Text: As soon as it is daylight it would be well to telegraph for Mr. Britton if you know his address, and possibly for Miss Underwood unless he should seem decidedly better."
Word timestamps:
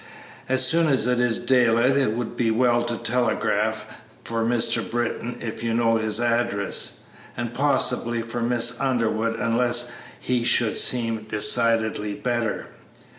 As 0.49 0.65
soon 0.67 0.87
as 0.87 1.05
it 1.05 1.19
is 1.19 1.37
daylight 1.37 1.95
it 1.95 2.13
would 2.13 2.35
be 2.35 2.49
well 2.49 2.81
to 2.85 2.97
telegraph 2.97 3.85
for 4.23 4.43
Mr. 4.43 4.81
Britton 4.89 5.37
if 5.41 5.61
you 5.61 5.75
know 5.75 5.97
his 5.97 6.19
address, 6.19 7.01
and 7.37 7.53
possibly 7.53 8.23
for 8.23 8.41
Miss 8.41 8.79
Underwood 8.79 9.39
unless 9.39 9.91
he 10.19 10.43
should 10.43 10.79
seem 10.79 11.25
decidedly 11.29 12.15
better." 12.15 12.65